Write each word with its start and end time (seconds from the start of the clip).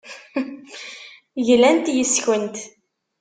Glant 1.45 1.85
yes-kent. 1.95 2.55